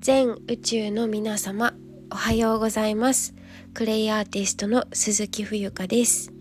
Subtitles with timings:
[0.00, 1.74] 全宇宙の皆様
[2.10, 3.34] おはようございます。
[3.74, 6.32] クレイアーティストの鈴木冬香です、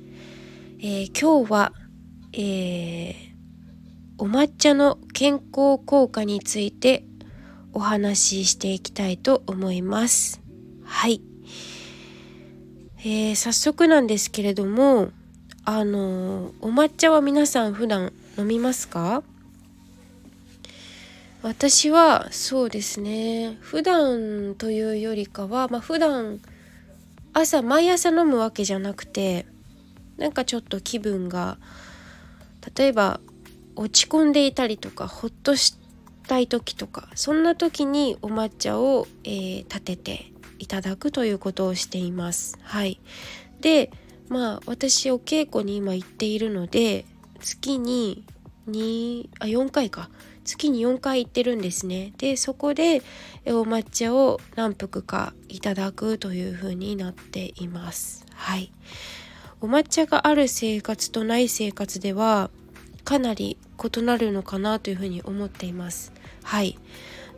[0.80, 1.74] えー、今日は、
[2.32, 3.14] えー、
[4.18, 7.04] お抹茶の健康効果について
[7.74, 10.42] お話ししていきたいと思います。
[10.86, 11.22] はい、
[13.00, 15.10] えー、早速なんですけれども
[15.66, 19.22] あのお抹茶は皆さん普段飲みますか？
[21.42, 23.58] 私はそうですね。
[23.62, 26.42] 普段というよりかはまあ普段
[27.34, 29.46] 朝毎朝飲むわけじゃなくて
[30.18, 31.58] なんかちょっと気分が
[32.76, 33.22] 例えば
[33.78, 35.78] 落ち込んでいたりとかほっとし
[36.28, 42.60] たい時とかそんな時にお抹茶を、えー、立てていただくということをしています。
[42.64, 43.00] はい、
[43.62, 43.92] で
[44.28, 47.06] まあ私お稽古に今行っているので
[47.40, 48.26] 月に
[48.68, 50.10] 2あ4回か。
[50.50, 52.14] 月に4回行ってるんですね。
[52.18, 53.04] でそこで
[53.46, 58.26] お抹茶を何服かいただくという風になっています。
[58.34, 58.72] はい。
[59.62, 62.50] お抹茶がある生活とない生活では
[63.04, 63.58] かなり
[63.96, 66.14] 異なるのかなというふうに思っています。
[66.44, 66.80] はい。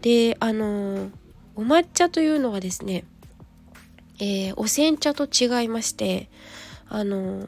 [0.02, 1.10] であの
[1.56, 3.04] お抹茶というのはですね、
[4.20, 6.30] えー、お煎茶と違いまして
[6.88, 7.46] あの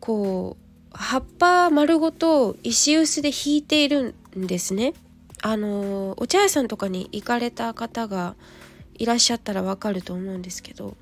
[0.00, 4.94] こう葉っぱ丸ごと石臼で引いているんですね。
[5.42, 8.36] あのお茶屋さんとかに行かれた方が
[8.94, 10.96] いらっしゃったらわかると思うんですけど、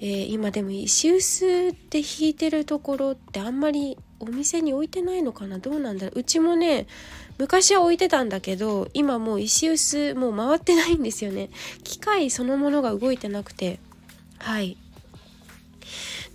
[0.00, 5.58] えー、今でも石臼で引いてるところってあんまりお店に置いてないのかな？
[5.58, 6.20] どうなんだろう？
[6.20, 6.86] うちもね
[7.38, 11.48] 昔は置いてたんだけど今もう石臼もう回ってないんですよね。
[11.82, 13.78] 機械そのものが動いてなくて。
[14.38, 14.76] はい。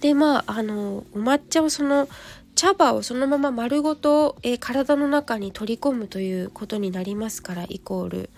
[0.01, 2.09] でまああのお抹茶をその
[2.55, 8.29] 茶葉をそのまま丸ごと、え、体の中に取り込むということになりますからイコール。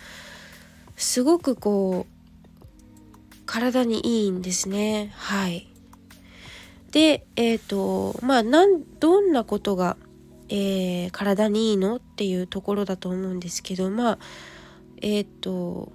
[0.96, 5.12] すごくこう体にいいんですね。
[5.16, 5.68] はい。
[6.92, 9.98] でえっ、ー、とまあなんどんなことが、
[10.50, 14.18] えー、体にいいのっていうところだと思うんですけどまあ
[15.02, 15.92] えっ、と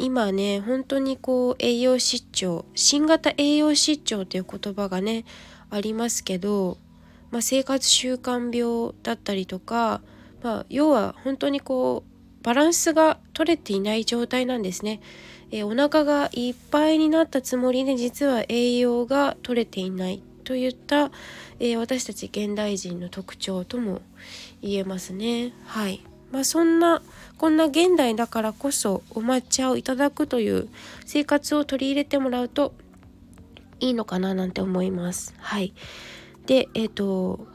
[0.00, 5.26] 今ね本当にこう栄養失調新型栄養失調という言葉がね
[5.68, 6.78] ありますけど、
[7.30, 10.00] まあ、生活習慣病だったりとか、
[10.42, 15.00] まあ、要は本当にこうバランスが取れていない状態なんですね。
[15.52, 21.10] えお腹がいっぱいになったつもりで実は栄養が取れていないといった、
[21.58, 24.00] えー、私たち現代人の特徴とも
[24.62, 25.52] 言えますね。
[25.66, 26.02] はい。
[26.30, 27.02] まあそんな
[27.38, 30.68] こんな現代だからこそお抹茶をいただくという
[31.06, 32.74] 生活を取り入れてもらうと
[33.80, 35.34] いいのかななんて思います。
[35.38, 35.72] はい。
[36.46, 37.46] で、えっ、ー、と、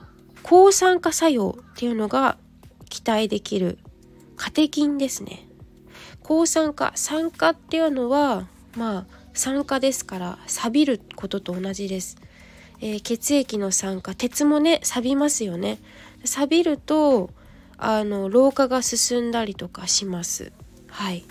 [0.41, 2.37] 抗酸化作用っていうのが
[2.89, 3.77] 期待できる
[4.35, 5.47] カテキンですね。
[6.23, 12.17] 抗酸化、酸化っていうのは、まあ、酸化ですから錆びることと同じです。
[12.81, 15.79] えー、血液の酸化鉄もね錆びますよね
[16.23, 17.29] 錆びると
[17.77, 20.51] あの老化が進んだりとかします。
[20.87, 21.25] はい、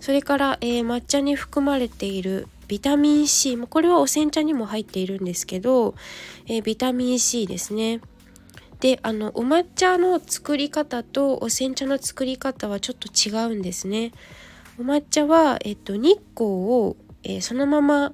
[0.00, 5.94] それから、えー、抹茶に含まれているビタミン C これはお煎茶にも入っているんですけど、
[6.46, 8.00] えー、ビタミン C ですね。
[8.80, 14.12] であのお抹茶の作り方とお煎茶の作り方はちょっと違うんですね。
[14.78, 18.12] お抹茶は、えっと、日光を、えー、そのまま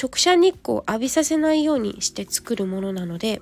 [0.00, 3.40] 直射日光を浴びさせないようにして作るものなので、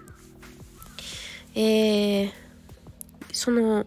[1.55, 2.31] えー、
[3.37, 3.87] その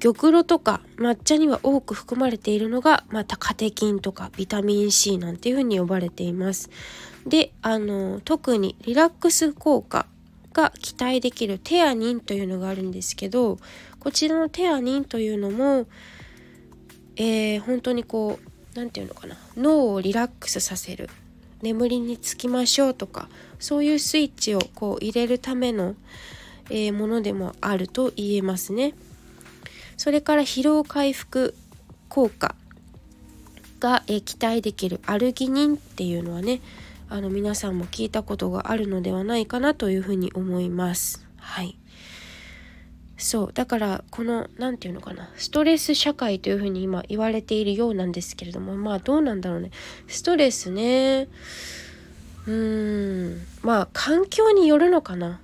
[0.00, 6.70] 玉露とか抹茶には多く含まれているのがまたカテキンとかビタミン C なんていうふうに呼ばれています。
[7.26, 10.06] であの特にリラックス効果
[10.52, 13.58] が期待できるテアニンというのがあるんですけど
[13.98, 15.86] こちらのテアニンというのも、
[17.16, 21.10] えー、本当にこう何て言うのかな脳をリラックスさせる
[21.62, 23.28] 眠りにつきましょうとか
[23.58, 25.94] そういうスイッチをこう入れるための
[26.70, 28.94] え、ものでもあると言えますね。
[29.96, 31.54] それから疲労回復
[32.08, 32.54] 効果
[33.80, 36.60] が、え、期待できるアルギニンっていうのはね
[37.10, 41.26] あの皆さんも聞いたことがあるのではないかなというふうに思います。
[41.36, 41.76] はい。
[43.16, 43.52] そう。
[43.52, 45.28] だからこの何て言うのかな。
[45.36, 49.72] ストレス社会というふうに今言われているようなんですけれどもまあどうなんだろうね。
[50.06, 51.28] ストレスね。
[52.46, 53.46] うーん。
[53.62, 55.40] まあ環境によるのかな。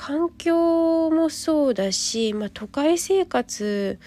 [0.00, 3.98] 環境もそうだし、まあ、都会生活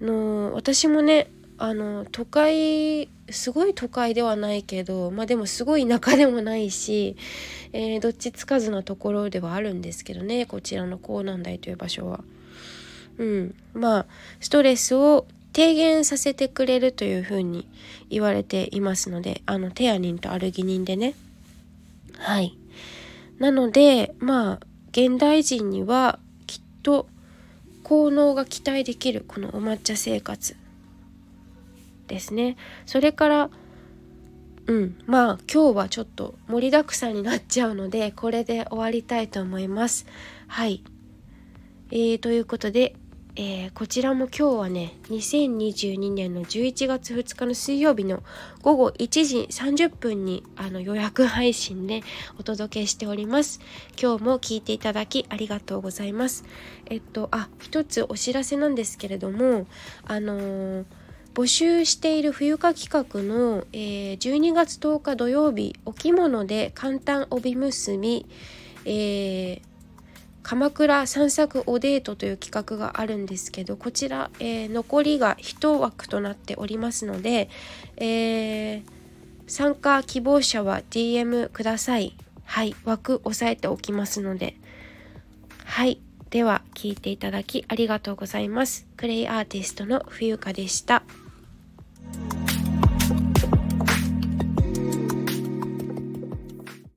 [0.00, 7.16] の私もねあの都会すごい都会ではないけどまあでもすごい田舎でもないし、
[7.72, 12.24] えー、どっちつかずなところではあるんですけどねこちらの港南台という場所は。
[13.18, 14.06] うん、まあ
[14.40, 17.68] ストレスを低減させてくれるというふうに
[18.10, 21.14] 言われていますのであのテアニンとアルギニンでね。
[22.18, 22.58] はい。
[23.38, 24.67] なのでまあ
[24.98, 26.18] 現代人には
[26.48, 27.06] きっと
[27.84, 30.56] 効能が期待できるこのお抹茶生活
[32.08, 32.56] ですね。
[32.84, 33.50] それから
[34.66, 40.04] うんまあ今日はちょっと盛りだくさんになっちゃうのでこれで終わりたいと思います。
[40.48, 40.82] はい。
[41.92, 42.96] えー、ということで
[43.40, 48.24] えー、こちらも今日はね2022年の11月2日の水曜日の
[48.62, 52.02] 午後1時30分にあの予約配信で
[52.40, 53.60] お届けしております。
[53.96, 56.44] 今日も聞いていただきありがとうございます。
[56.86, 59.68] えっとあ一つお知らせなんですけれども
[60.04, 60.84] あのー、
[61.32, 68.26] 募集している冬化企画の、えー、12月10日土曜日お着物で簡単帯結び、
[68.84, 69.67] えー、
[70.48, 77.50] 鎌倉散策おデートという企画があるんですけどこちら、えー、残りが1枠となっておりますので、
[77.98, 78.82] えー、
[79.46, 82.16] 参加希望者は DM ください。
[82.44, 84.56] はい枠押さえておきますので。
[85.66, 86.00] はい
[86.30, 88.86] では聞いていただきありがとうございます。
[88.96, 91.02] クレイアーティストの冬香でした。